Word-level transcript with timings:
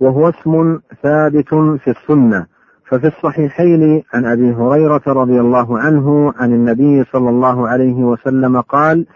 وهو 0.00 0.28
اسم 0.28 0.78
ثابت 1.02 1.54
في 1.54 1.90
السنة. 1.90 2.46
ففي 2.88 3.06
الصحيحين 3.06 4.02
عن 4.14 4.24
أبي 4.24 4.52
هريرة 4.52 5.02
رضي 5.06 5.40
الله 5.40 5.78
عنه 5.78 6.32
عن 6.36 6.52
النبي 6.52 7.04
صلى 7.04 7.30
الله 7.30 7.68
عليه 7.68 7.94
وسلم 7.94 8.60
قال 8.60 9.06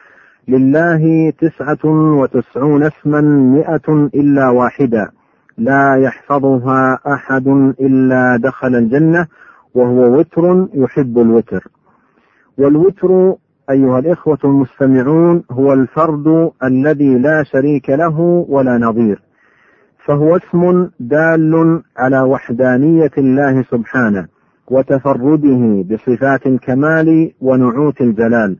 لله 0.49 1.31
تسعة 1.31 1.85
وتسعون 2.21 2.83
اسما 2.83 3.21
مئة 3.57 4.09
إلا 4.15 4.51
واحدا 4.51 5.11
لا 5.59 5.97
يحفظها 5.97 6.99
أحد 7.07 7.47
إلا 7.81 8.37
دخل 8.37 8.75
الجنة 8.75 9.27
وهو 9.75 10.19
وتر 10.19 10.69
يحب 10.75 11.19
الوتر. 11.19 11.69
والوتر 12.59 13.35
أيها 13.71 13.99
الإخوة 13.99 14.39
المستمعون 14.45 15.45
هو 15.51 15.73
الفرد 15.73 16.51
الذي 16.65 17.19
لا 17.19 17.43
شريك 17.43 17.91
له 17.91 18.47
ولا 18.49 18.79
نظير. 18.79 19.28
فهو 20.09 20.37
اسم 20.37 20.89
دال 21.01 21.83
على 21.97 22.21
وحدانية 22.21 23.11
الله 23.19 23.63
سبحانه 23.63 24.27
وتفرده 24.71 25.85
بصفات 25.91 26.47
الكمال 26.47 27.33
ونعوت 27.41 28.01
الجلال 28.01 28.57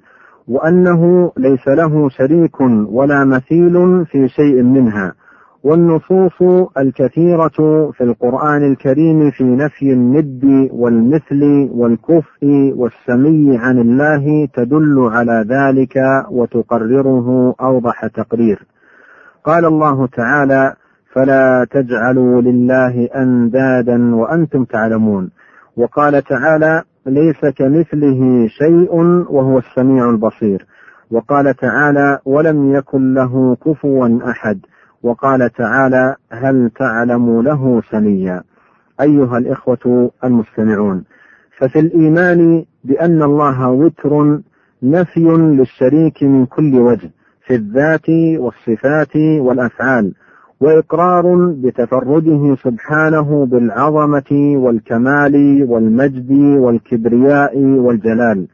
وأنه 0.49 1.33
ليس 1.37 1.69
له 1.69 2.09
شريك 2.09 2.61
ولا 2.91 3.25
مثيل 3.25 4.07
في 4.07 4.29
شيء 4.29 4.63
منها 4.63 5.13
والنصوص 5.65 6.69
الكثيرة 6.79 7.91
في 7.93 8.01
القرآن 8.01 8.73
الكريم 8.73 9.31
في 9.31 9.45
نفي 9.45 9.93
الند 9.93 10.69
والمثل 10.73 11.69
والكفء 11.73 12.73
والسمي 12.77 13.59
عن 13.59 13.79
الله 13.79 14.49
تدل 14.55 15.09
على 15.13 15.45
ذلك 15.49 15.97
وتقرره 16.31 17.55
أوضح 17.61 18.07
تقرير. 18.07 18.67
قال 19.45 19.65
الله 19.65 20.07
تعالى: 20.07 20.75
فلا 21.13 21.67
تجعلوا 21.71 22.41
لله 22.41 23.09
أندادا 23.17 24.15
وأنتم 24.15 24.65
تعلمون. 24.65 25.31
وقال 25.77 26.23
تعالى: 26.23 26.83
ليس 27.07 27.41
كمثله 27.57 28.49
شيء 28.49 28.95
وهو 29.31 29.59
السميع 29.59 30.11
البصير. 30.11 30.67
وقال 31.11 31.55
تعالى: 31.55 32.19
ولم 32.25 32.75
يكن 32.75 33.15
له 33.15 33.57
كفوا 33.65 34.31
أحد. 34.31 34.61
وقال 35.03 35.51
تعالى 35.53 36.17
هل 36.33 36.71
تعلم 36.71 37.43
له 37.43 37.83
سميا 37.91 38.43
أيها 39.01 39.39
الإخوة 39.39 40.11
المستمعون 40.25 41.05
ففي 41.59 41.79
الإيمان 41.79 42.65
بأن 42.85 43.23
الله 43.23 43.71
وتر 43.71 44.41
نفي 44.83 45.25
للشريك 45.59 46.23
من 46.23 46.47
كل 46.47 46.75
وجه 46.75 47.11
في 47.47 47.55
الذات 47.55 48.09
والصفات 48.39 49.17
والأفعال 49.17 50.15
وإقرار 50.61 51.55
بتفرده 51.63 52.57
سبحانه 52.65 53.47
بالعظمة 53.47 54.55
والكمال 54.57 55.65
والمجد 55.69 56.31
والكبرياء 56.33 57.59
والجلال. 57.59 58.47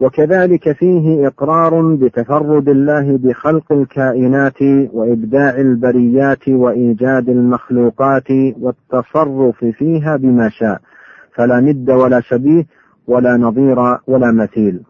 وكذلك 0.00 0.72
فيه 0.72 1.26
إقرار 1.26 1.94
بتفرد 1.94 2.68
الله 2.68 3.16
بخلق 3.16 3.72
الكائنات 3.72 4.62
وإبداع 4.92 5.56
البريات 5.56 6.48
وإيجاد 6.48 7.28
المخلوقات 7.28 8.30
والتصرف 8.60 9.64
فيها 9.64 10.16
بما 10.16 10.48
شاء. 10.48 10.80
فلا 11.34 11.60
ند 11.60 11.90
ولا 11.90 12.20
شبيه 12.20 12.66
ولا 13.06 13.36
نظير 13.36 13.78
ولا 14.06 14.32
مثيل. 14.32 14.80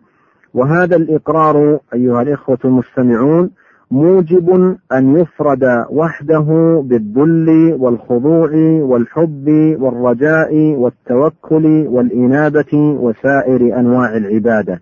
وهذا 0.54 0.97
الإقرار 0.97 1.78
أيها 1.94 2.22
الإخوة 2.22 2.58
المستمعون 2.64 3.50
موجب 3.91 4.76
أن 4.93 5.16
يفرد 5.16 5.84
وحده 5.91 6.47
بالذل 6.84 7.76
والخضوع 7.81 8.50
والحب 8.82 9.76
والرجاء 9.81 10.54
والتوكل 10.54 11.87
والإنابة 11.88 12.75
وسائر 12.75 13.78
أنواع 13.81 14.16
العبادة. 14.16 14.81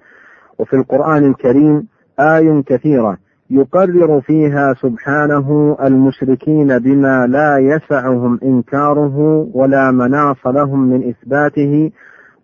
وفي 0.58 0.76
القرآن 0.76 1.24
الكريم 1.24 1.86
آي 2.20 2.62
كثيرة 2.62 3.16
يقرر 3.50 4.20
فيها 4.20 4.74
سبحانه 4.82 5.76
المشركين 5.84 6.78
بما 6.78 7.26
لا 7.26 7.58
يسعهم 7.58 8.40
إنكاره 8.42 9.48
ولا 9.54 9.90
مناص 9.90 10.46
لهم 10.46 10.88
من 10.88 11.08
إثباته 11.08 11.90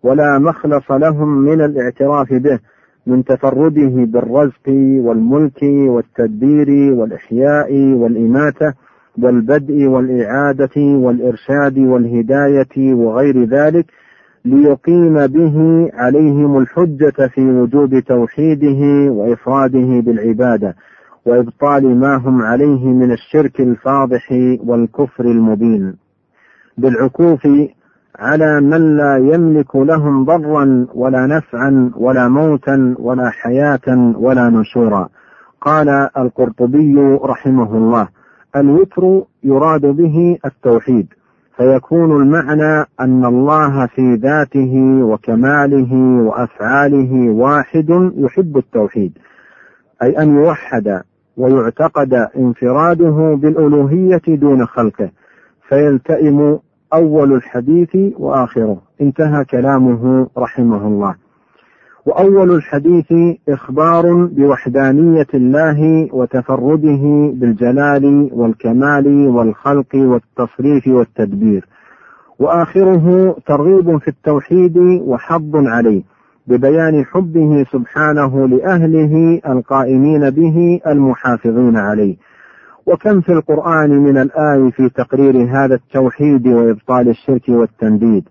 ولا 0.03 0.39
مخلص 0.39 0.91
لهم 0.91 1.37
من 1.37 1.61
الاعتراف 1.61 2.33
به. 2.33 2.59
من 3.07 3.23
تفرده 3.23 3.91
بالرزق 4.05 4.67
والملك 5.05 5.63
والتدبير 5.63 6.93
والإحياء 6.93 7.73
والإماتة 7.73 8.73
والبدء 9.21 9.85
والإعادة 9.85 10.75
والإرشاد 10.77 11.77
والهداية 11.79 12.93
وغير 12.93 13.43
ذلك 13.43 13.85
ليقيم 14.45 15.27
به 15.27 15.89
عليهم 15.93 16.57
الحجة 16.57 17.27
في 17.33 17.41
وجوب 17.41 17.99
توحيده 17.99 19.11
وإفراده 19.11 19.99
بالعبادة 19.99 20.75
وإبطال 21.25 21.99
ما 21.99 22.15
هم 22.15 22.41
عليه 22.41 22.85
من 22.85 23.11
الشرك 23.11 23.59
الفاضح 23.61 24.31
والكفر 24.65 25.25
المبين. 25.25 25.95
بالعكوف 26.77 27.47
على 28.19 28.61
من 28.61 28.97
لا 28.97 29.17
يملك 29.17 29.75
لهم 29.75 30.25
ضرا 30.25 30.87
ولا 30.93 31.25
نفعا 31.27 31.91
ولا 31.95 32.27
موتا 32.27 32.95
ولا 32.99 33.29
حياة 33.29 34.13
ولا 34.17 34.49
نشورا. 34.49 35.09
قال 35.61 35.89
القرطبي 36.17 36.95
رحمه 37.23 37.77
الله 37.77 38.07
الوتر 38.55 39.23
يراد 39.43 39.81
به 39.81 40.37
التوحيد 40.45 41.07
فيكون 41.57 42.21
المعنى 42.21 42.85
أن 42.99 43.25
الله 43.25 43.85
في 43.85 44.15
ذاته 44.15 44.99
وكماله 45.03 45.93
وأفعاله 46.23 47.29
واحد 47.29 48.11
يحب 48.17 48.57
التوحيد 48.57 49.17
أي 50.03 50.21
أن 50.21 50.35
يوحد 50.35 51.01
ويعتقد 51.37 52.13
انفراده 52.13 53.37
بالألوهية 53.41 54.21
دون 54.27 54.65
خلقه 54.65 55.09
فيلتئم 55.69 56.59
أول 56.93 57.33
الحديث 57.33 57.95
وآخره. 58.17 58.81
انتهى 59.01 59.45
كلامه 59.45 60.27
رحمه 60.37 60.87
الله. 60.87 61.15
وأول 62.05 62.51
الحديث 62.51 63.37
إخبار 63.49 64.25
بوحدانية 64.25 65.27
الله 65.33 66.09
وتفرده 66.13 67.31
بالجلال 67.33 68.29
والكمال 68.33 69.27
والخلق 69.27 69.95
والتصريف 69.95 70.87
والتدبير. 70.87 71.67
وآخره 72.39 73.35
ترغيب 73.47 73.97
في 73.97 74.07
التوحيد 74.07 74.77
وحض 75.01 75.51
عليه 75.55 76.03
ببيان 76.47 77.05
حبه 77.05 77.65
سبحانه 77.71 78.47
لأهله 78.47 79.41
القائمين 79.49 80.29
به 80.29 80.79
المحافظين 80.87 81.77
عليه. 81.77 82.15
وكم 82.85 83.21
في 83.21 83.31
القرآن 83.31 83.89
من 83.89 84.17
الآي 84.17 84.71
في 84.71 84.89
تقرير 84.89 85.35
هذا 85.49 85.75
التوحيد 85.75 86.47
وإبطال 86.47 87.09
الشرك 87.09 87.49
والتنديد؟ 87.49 88.23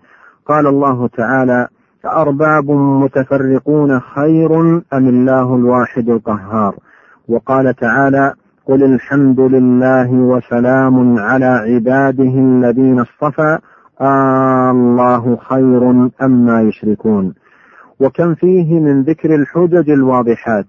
قال 0.47 0.67
الله 0.67 1.09
تعالى 1.09 1.69
أأرباب 2.05 2.71
متفرقون 2.71 4.01
خير 4.01 4.61
أم 4.93 5.09
الله 5.09 5.57
الواحد 5.57 6.09
القهار؟ 6.09 6.75
وقال 7.29 7.75
تعالى 7.77 8.35
قل 8.67 8.83
الحمد 8.83 9.41
لله 9.41 10.13
وسلام 10.13 11.19
على 11.19 11.45
عباده 11.45 12.33
الذين 12.39 13.01
اصطفى 13.01 13.59
آه 14.01 14.71
الله 14.71 15.37
خير 15.37 16.11
أما 16.23 16.63
يشركون؟ 16.63 17.35
وكم 18.01 18.35
فيه 18.35 18.81
من 18.81 19.03
ذكر 19.03 19.35
الحجج 19.35 19.91
الواضحات 19.91 20.67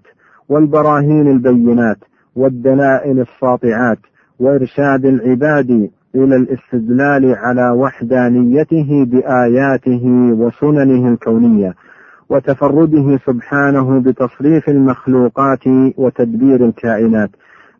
والبراهين 0.48 1.30
البينات 1.30 1.98
والدلائل 2.36 3.20
الساطعات 3.20 3.98
وإرشاد 4.40 5.04
العباد 5.04 5.90
إلى 6.14 6.36
الاستدلال 6.36 7.34
على 7.34 7.70
وحدانيته 7.70 9.04
بآياته 9.04 10.06
وسننه 10.32 11.08
الكونية 11.08 11.74
وتفرده 12.28 13.18
سبحانه 13.26 14.00
بتصريف 14.00 14.68
المخلوقات 14.68 15.66
وتدبير 15.96 16.64
الكائنات 16.66 17.30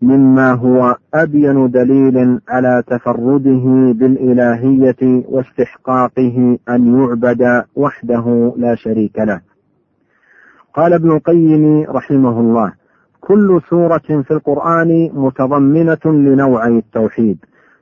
مما 0.02 0.52
هو 0.52 0.96
أبين 1.14 1.70
دليل 1.70 2.40
على 2.48 2.82
تفرده 2.86 3.92
بالإلهية 3.92 5.24
واستحقاقه 5.28 6.58
أن 6.68 7.00
يعبد 7.00 7.64
وحده 7.76 8.54
لا 8.56 8.74
شريك 8.74 9.18
له. 9.18 9.40
قال 10.74 10.92
ابن 10.92 11.10
القيم 11.10 11.82
رحمه 11.90 12.40
الله: 12.40 12.72
كل 13.26 13.60
سورة 13.70 14.22
في 14.22 14.30
القرآن 14.30 15.10
متضمنة 15.14 16.04
لنوعي 16.04 16.78
التوحيد، 16.78 17.38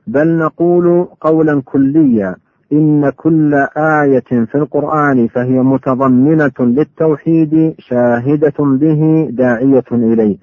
بل 0.07 0.37
نقول 0.37 1.07
قولا 1.21 1.61
كليا 1.65 2.35
إن 2.73 3.09
كل 3.09 3.53
آية 3.77 4.45
في 4.45 4.55
القرآن 4.55 5.27
فهي 5.27 5.59
متضمنة 5.59 6.51
للتوحيد 6.59 7.75
شاهدة 7.79 8.53
به 8.59 9.27
داعية 9.31 9.83
إليه. 9.91 10.37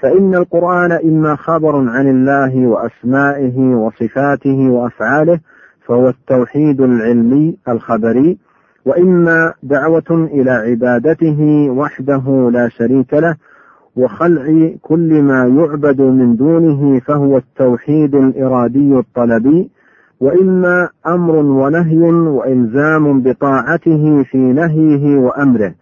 فإن 0.00 0.34
القرآن 0.34 0.92
إما 0.92 1.36
خبر 1.36 1.76
عن 1.88 2.08
الله 2.08 2.66
وأسمائه 2.66 3.58
وصفاته 3.58 4.70
وأفعاله 4.70 5.40
فهو 5.86 6.08
التوحيد 6.08 6.80
العلمي 6.80 7.56
الخبري 7.68 8.38
وإما 8.86 9.52
دعوة 9.62 10.10
إلى 10.10 10.50
عبادته 10.50 11.70
وحده 11.70 12.50
لا 12.52 12.68
شريك 12.68 13.14
له 13.14 13.36
وخلع 13.96 14.74
كل 14.82 15.22
ما 15.22 15.46
يعبد 15.46 16.00
من 16.00 16.36
دونه 16.36 17.00
فهو 17.00 17.36
التوحيد 17.36 18.14
الإرادي 18.14 18.98
الطلبي. 18.98 19.70
وإما 20.20 20.88
أمر 21.06 21.36
ونهي 21.36 21.98
وإلزام 22.12 23.22
بطاعته 23.22 24.22
في 24.22 24.38
نهيه 24.38 25.18
وأمره 25.18 25.74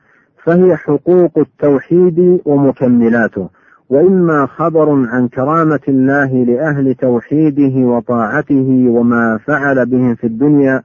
فهي 0.44 0.76
حقوق 0.76 1.38
التوحيد 1.38 2.40
ومكملاته. 2.44 3.48
وإما 3.90 4.46
خبر 4.46 5.06
عن 5.08 5.28
كرامة 5.28 5.80
الله 5.88 6.44
لأهل 6.44 6.94
توحيده 6.94 7.86
وطاعته 7.86 8.86
وما 8.88 9.38
فعل 9.46 9.86
بهم 9.86 10.14
في 10.14 10.26
الدنيا 10.26 10.82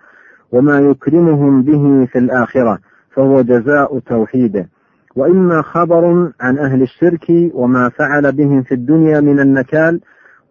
وما 0.52 0.80
يكرمهم 0.80 1.62
به 1.62 2.06
في 2.06 2.20
الآخرة 2.20 2.80
فهو 3.12 3.42
جزاء 3.42 4.00
توحيده. 4.00 4.68
وإما 5.16 5.62
خبر 5.62 6.32
عن 6.42 6.58
أهل 6.58 6.82
الشرك 6.82 7.26
وما 7.54 7.90
فعل 7.90 8.32
بهم 8.32 8.64
في 8.64 8.74
الدنيا 8.74 9.20
من 9.20 9.40
النكال 9.40 10.02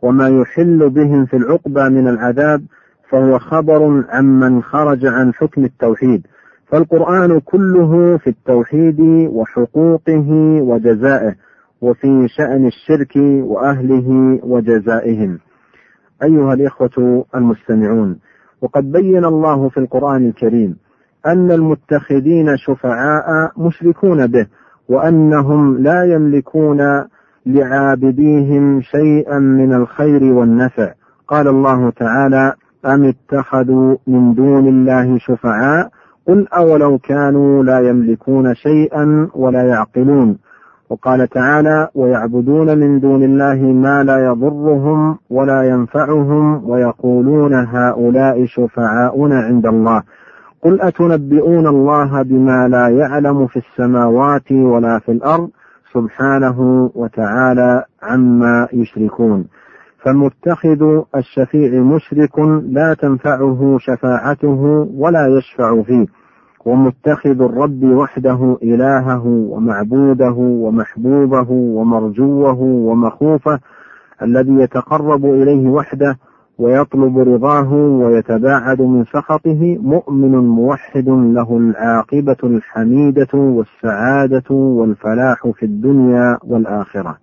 وما 0.03 0.29
يحل 0.29 0.91
بهم 0.91 1.27
في 1.27 1.37
العقبى 1.37 1.89
من 1.89 2.09
العذاب 2.09 2.63
فهو 3.11 3.39
خبر 3.39 4.05
عمن 4.09 4.63
خرج 4.63 5.07
عن 5.07 5.35
حكم 5.35 5.65
التوحيد 5.65 6.27
فالقرآن 6.67 7.41
كله 7.41 8.17
في 8.17 8.31
التوحيد 8.31 9.01
وحقوقه 9.31 10.31
وجزائه 10.63 11.35
وفي 11.81 12.29
شأن 12.29 12.67
الشرك 12.67 13.17
وأهله 13.47 14.39
وجزائهم. 14.43 15.39
أيها 16.23 16.55
الإخوة 16.55 17.25
المستمعون، 17.35 18.19
وقد 18.63 18.93
بين 18.93 19.25
الله 19.25 19.69
في 19.69 19.81
القرآن 19.81 20.29
الكريم 20.29 20.77
أن 21.27 21.51
المتخذين 21.51 22.57
شفعاء 22.57 23.53
مشركون 23.57 24.27
به، 24.27 24.47
وأنهم 24.89 25.79
لا 25.79 26.05
يملكون 26.05 27.05
لعابديهم 27.47 28.81
شيئا 28.81 29.39
من 29.39 29.75
الخير 29.75 30.25
والنفع. 30.25 30.93
قال 31.29 31.49
الله 31.49 31.91
تعالى: 31.91 32.53
أم 32.87 33.05
اتخذوا 33.05 33.97
من 34.07 34.35
دون 34.35 34.69
الله 34.69 35.19
شفعاء؟ 35.19 35.89
قل 36.29 36.47
أولو 36.49 36.99
كانوا 36.99 37.63
لا 37.63 37.81
يملكون 37.81 38.55
شيئا 38.55 39.29
ولا 39.35 39.63
يعقلون. 39.63 40.39
وقال 40.91 41.29
تعالى 41.29 41.89
ويعبدون 41.95 42.79
من 42.79 43.01
دون 43.01 43.23
الله 43.23 43.73
ما 43.73 44.03
لا 44.03 44.25
يضرهم 44.25 45.19
ولا 45.31 45.63
ينفعهم 45.63 46.71
ويقولون 46.71 47.55
هؤلاء 47.55 48.47
شفعاؤنا 48.47 49.41
عند 49.41 49.67
الله. 49.67 50.03
قل 50.65 50.81
اتنبئون 50.83 51.67
الله 51.67 52.23
بما 52.23 52.69
لا 52.69 52.89
يعلم 52.89 53.47
في 53.47 53.57
السماوات 53.57 54.53
ولا 54.53 54.99
في 54.99 55.13
الأرض 55.13 55.51
سبحانه 55.93 56.91
وتعالى 56.95 57.85
عما 58.03 58.69
يشركون 58.73 59.47
فمتخذ 60.03 61.03
الشفيع 61.17 61.83
مشرك 61.83 62.39
لا 62.69 62.95
تنفعه 62.95 63.77
شفاعته 63.81 64.89
ولا 64.97 65.27
يشفع 65.39 65.83
فيه 65.83 66.07
ومتخذ 66.65 67.43
الرب 67.43 67.85
وحده 67.85 68.59
إلهه 68.63 69.27
ومعبوده 69.27 70.35
ومحبوبه 70.39 71.51
ومرجوه 71.51 72.61
ومخوفه 72.61 73.61
الذي 74.23 74.53
يتقرب 74.55 75.25
إليه 75.25 75.69
وحده 75.69 76.19
ويطلب 76.59 77.19
رضاه 77.19 77.73
ويتباعد 77.75 78.83
من 78.83 79.05
سخطه 79.05 79.79
مؤمن 79.81 80.33
موحد 80.39 81.09
له 81.09 81.57
العاقبة 81.57 82.37
الحميدة 82.45 83.29
والسعادة 83.35 84.51
والفلاح 84.55 85.49
في 85.55 85.67
الدنيا 85.67 86.39
والآخرة. 86.45 87.19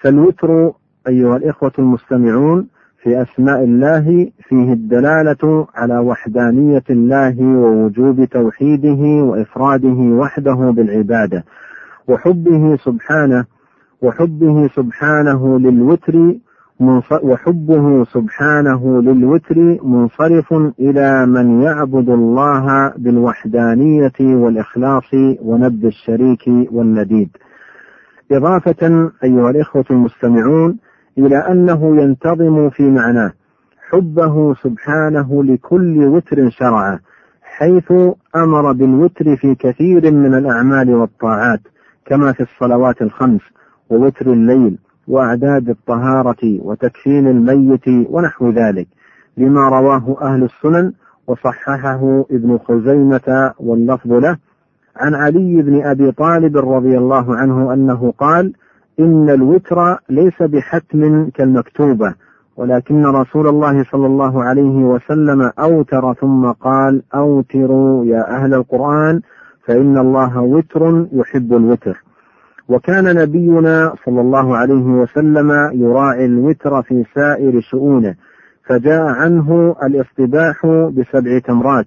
فالوتر 0.00 0.72
أيها 1.08 1.36
الإخوة 1.36 1.72
المستمعون 1.78 2.66
في 3.02 3.22
أسماء 3.22 3.64
الله 3.64 4.30
فيه 4.48 4.72
الدلالة 4.72 5.66
على 5.74 5.98
وحدانية 5.98 6.82
الله 6.90 7.40
ووجوب 7.42 8.24
توحيده 8.24 9.24
وإفراده 9.24 9.98
وحده 9.98 10.70
بالعبادة 10.70 11.44
وحبه 12.08 12.76
سبحانه 12.76 13.44
وحبه 14.02 14.68
سبحانه 14.68 15.58
للوتر 15.58 16.34
وحبه 17.22 18.04
سبحانه 18.04 19.02
للوتر 19.02 19.78
منصرف 19.84 20.52
إلى 20.80 21.26
من 21.26 21.62
يعبد 21.62 22.08
الله 22.08 22.92
بالوحدانية 22.96 24.12
والإخلاص 24.20 25.10
ونبذ 25.42 25.84
الشريك 25.86 26.44
والنديد. 26.72 27.28
إضافة 28.32 29.10
أيها 29.24 29.50
الإخوة 29.50 29.84
المستمعون 29.90 30.78
إلى 31.18 31.36
أنه 31.36 32.02
ينتظم 32.02 32.70
في 32.70 32.90
معناه 32.90 33.32
حبه 33.90 34.54
سبحانه 34.54 35.44
لكل 35.44 36.04
وتر 36.06 36.50
شرعه 36.50 37.00
حيث 37.42 37.92
أمر 38.36 38.72
بالوتر 38.72 39.36
في 39.36 39.54
كثير 39.54 40.12
من 40.12 40.34
الأعمال 40.34 40.94
والطاعات 40.94 41.60
كما 42.06 42.32
في 42.32 42.40
الصلوات 42.40 43.02
الخمس 43.02 43.40
ووتر 43.90 44.32
الليل 44.32 44.78
وأعداد 45.08 45.68
الطهارة 45.68 46.58
وتكفين 46.62 47.28
الميت 47.28 47.88
ونحو 47.88 48.50
ذلك 48.50 48.86
لما 49.36 49.68
رواه 49.68 50.16
أهل 50.22 50.42
السنن 50.44 50.92
وصححه 51.26 52.24
ابن 52.30 52.58
خزيمة 52.58 53.52
واللفظ 53.60 54.12
له 54.12 54.36
عن 54.96 55.14
علي 55.14 55.62
بن 55.62 55.82
أبي 55.82 56.12
طالب 56.12 56.56
رضي 56.56 56.98
الله 56.98 57.36
عنه 57.36 57.72
أنه 57.72 58.12
قال 58.18 58.52
إن 59.00 59.30
الوتر 59.30 59.98
ليس 60.10 60.42
بحتم 60.42 61.28
كالمكتوبة 61.28 62.14
ولكن 62.56 63.06
رسول 63.06 63.46
الله 63.46 63.84
صلى 63.84 64.06
الله 64.06 64.44
عليه 64.44 64.84
وسلم 64.84 65.50
أوتر 65.58 66.14
ثم 66.14 66.50
قال 66.50 67.02
أوتروا 67.14 68.04
يا 68.04 68.36
أهل 68.36 68.54
القرآن 68.54 69.20
فإن 69.64 69.98
الله 69.98 70.40
وتر 70.40 71.06
يحب 71.12 71.52
الوتر. 71.52 72.02
وكان 72.68 73.16
نبينا 73.16 73.94
صلى 74.06 74.20
الله 74.20 74.56
عليه 74.56 74.84
وسلم 74.84 75.50
يراعي 75.72 76.24
الوتر 76.24 76.82
في 76.82 77.04
سائر 77.14 77.60
شؤونه 77.60 78.14
فجاء 78.64 79.02
عنه 79.02 79.76
الاصطباح 79.82 80.66
بسبع 80.66 81.38
تمرات 81.38 81.86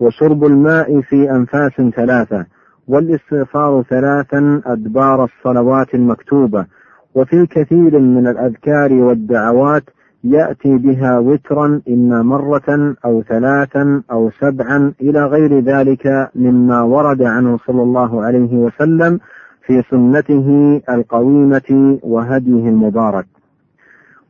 وشرب 0.00 0.44
الماء 0.44 1.00
في 1.00 1.30
أنفاس 1.30 1.72
ثلاثة 1.96 2.46
والاستغفار 2.88 3.82
ثلاثا 3.82 4.62
أدبار 4.66 5.24
الصلوات 5.24 5.94
المكتوبة 5.94 6.66
وفي 7.14 7.46
كثير 7.46 7.98
من 7.98 8.26
الأذكار 8.26 8.92
والدعوات 8.92 9.82
يأتي 10.24 10.78
بها 10.78 11.18
وترا 11.18 11.80
إما 11.88 12.22
مرة 12.22 12.94
أو 13.04 13.22
ثلاثا 13.22 14.02
أو 14.10 14.30
سبعا 14.30 14.92
إلى 15.00 15.26
غير 15.26 15.60
ذلك 15.60 16.30
مما 16.34 16.82
ورد 16.82 17.22
عنه 17.22 17.58
صلى 17.66 17.82
الله 17.82 18.24
عليه 18.24 18.54
وسلم 18.56 19.20
في 19.66 19.82
سنته 19.90 20.80
القويمة 20.90 21.98
وهديه 22.02 22.68
المبارك. 22.68 23.26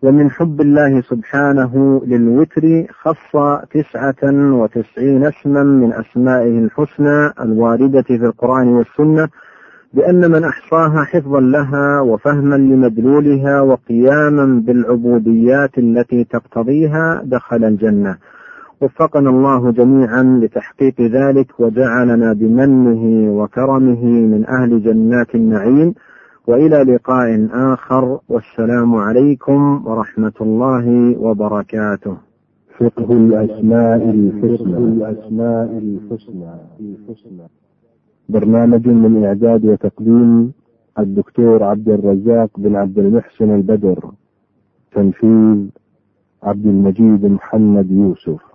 ومن 0.02 0.30
حب 0.30 0.60
الله 0.60 1.00
سبحانه 1.00 2.02
للوتر 2.06 2.86
خص 2.90 3.32
تسعة 3.70 4.22
وتسعين 4.32 5.24
اسما 5.24 5.62
من 5.62 5.92
أسمائه 5.92 6.58
الحسنى 6.58 7.32
الواردة 7.40 8.02
في 8.02 8.14
القرآن 8.14 8.68
والسنة 8.68 9.28
بأن 9.94 10.30
من 10.30 10.44
أحصاها 10.44 11.04
حفظا 11.04 11.40
لها 11.40 12.00
وفهما 12.00 12.54
لمدلولها 12.54 13.60
وقياما 13.60 14.62
بالعبوديات 14.66 15.78
التي 15.78 16.24
تقتضيها 16.24 17.22
دخل 17.24 17.64
الجنة. 17.64 18.16
وفقنا 18.82 19.30
الله 19.30 19.70
جميعا 19.70 20.22
لتحقيق 20.42 21.00
ذلك 21.00 21.60
وجعلنا 21.60 22.32
بمنه 22.32 23.32
وكرمه 23.38 24.04
من 24.04 24.46
أهل 24.46 24.82
جنات 24.82 25.34
النعيم 25.34 25.94
وإلى 26.46 26.82
لقاء 26.94 27.48
آخر 27.52 28.18
والسلام 28.28 28.94
عليكم 28.94 29.86
ورحمة 29.86 30.32
الله 30.40 31.16
وبركاته. 31.18 32.16
فقه 32.78 33.12
الأسماء 33.12 34.10
الحسنى. 34.10 34.76
الأسماء 34.76 35.78
الحسنى. 35.78 37.46
برنامج 38.28 38.88
من 38.88 39.24
إعداد 39.24 39.66
وتقديم 39.66 40.52
الدكتور 40.98 41.62
عبد 41.62 41.88
الرزاق 41.88 42.50
بن 42.58 42.76
عبد 42.76 42.98
المحسن 42.98 43.54
البدر 43.54 44.10
تنفيذ 44.92 45.68
عبد 46.42 46.66
المجيد 46.66 47.26
محمد 47.26 47.90
يوسف. 47.90 48.51